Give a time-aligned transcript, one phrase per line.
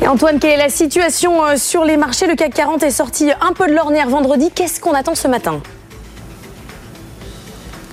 [0.00, 2.28] Et Antoine, quelle est la situation euh, sur les marchés?
[2.28, 4.50] Le CAC 40 est sorti un peu de l'ornière vendredi.
[4.54, 5.60] Qu'est-ce qu'on attend ce matin?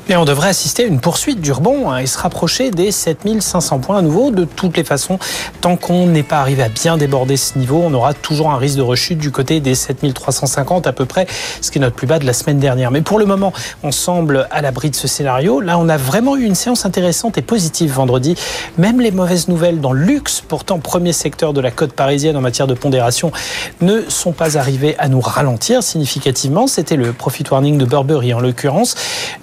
[0.08, 3.80] Et on devrait assister à une poursuite du rebond hein, et se rapprocher des 7500
[3.80, 4.30] points à nouveau.
[4.30, 5.18] De toutes les façons,
[5.62, 8.78] tant qu'on n'est pas arrivé à bien déborder ce niveau, on aura toujours un risque
[8.78, 11.26] de rechute du côté des 7350 à peu près,
[11.62, 12.92] ce qui est notre plus bas de la semaine dernière.
[12.92, 15.60] Mais pour le moment, on semble à l'abri de ce scénario.
[15.60, 18.36] Là, on a vraiment eu une séance intéressante et positive vendredi.
[18.78, 22.68] Même les mauvaises nouvelles dans luxe, pourtant premier secteur de la côte parisienne en matière
[22.68, 23.32] de pondération,
[23.82, 26.68] ne sont pas arrivées à nous ralentir significativement.
[26.68, 28.96] C'était le profit warning de Burberry en l'occurrence.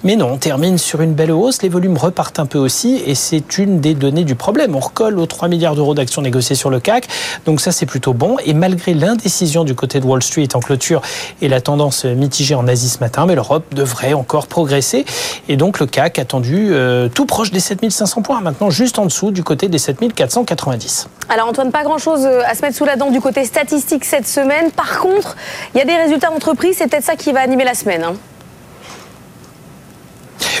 [0.03, 1.63] Mais non, termine sur une belle hausse.
[1.63, 4.75] Les volumes repartent un peu aussi et c'est une des données du problème.
[4.75, 7.07] On recolle aux 3 milliards d'euros d'actions négociées sur le CAC.
[7.47, 8.37] Donc ça, c'est plutôt bon.
[8.45, 11.01] Et malgré l'indécision du côté de Wall Street en clôture
[11.41, 15.05] et la tendance mitigée en Asie ce matin, mais l'Europe devrait encore progresser.
[15.49, 18.41] Et donc le CAC attendu euh, tout proche des 7500 points.
[18.41, 21.07] Maintenant, juste en dessous du côté des 7490.
[21.29, 24.27] Alors Antoine, pas grand-chose euh, à se mettre sous la dent du côté statistique cette
[24.27, 24.69] semaine.
[24.69, 25.35] Par contre,
[25.73, 26.75] il y a des résultats d'entreprise.
[26.77, 28.03] C'est peut-être ça qui va animer la semaine.
[28.03, 28.13] Hein.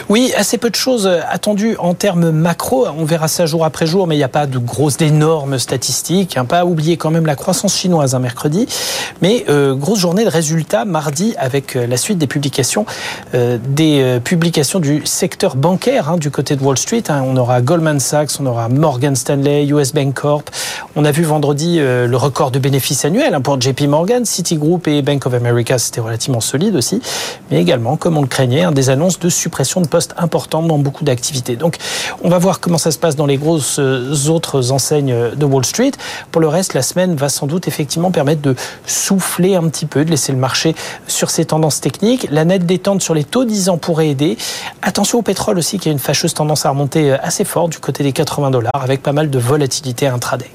[0.09, 2.87] Oui, assez peu de choses attendues en termes macro.
[2.97, 6.37] On verra ça jour après jour, mais il n'y a pas de grosses, d'énormes statistiques.
[6.37, 6.45] Hein.
[6.45, 8.67] Pas oublier quand même la croissance chinoise un mercredi.
[9.21, 12.85] Mais euh, grosse journée de résultats mardi avec euh, la suite des publications,
[13.33, 17.03] euh, des publications du secteur bancaire hein, du côté de Wall Street.
[17.09, 17.23] Hein.
[17.25, 20.49] On aura Goldman Sachs, on aura Morgan Stanley, US Bank Corp.
[20.95, 25.25] On a vu vendredi le record de bénéfices annuels pour JP Morgan, Citigroup et Bank
[25.25, 25.79] of America.
[25.79, 27.01] C'était relativement solide aussi.
[27.49, 31.03] Mais également, comme on le craignait, des annonces de suppression de postes importants dans beaucoup
[31.03, 31.55] d'activités.
[31.55, 31.77] Donc,
[32.23, 35.65] on va voir comment ça se passe dans les grosses euh, autres enseignes de Wall
[35.65, 35.91] Street.
[36.31, 38.55] Pour le reste, la semaine va sans doute effectivement permettre de
[38.85, 40.75] souffler un petit peu, de laisser le marché
[41.07, 42.27] sur ses tendances techniques.
[42.29, 44.37] La nette détente sur les taux 10 ans pourrait aider.
[44.81, 47.79] Attention au pétrole aussi, qui a une fâcheuse tendance à remonter euh, assez fort du
[47.79, 50.51] côté des 80 dollars, avec pas mal de volatilité intraday.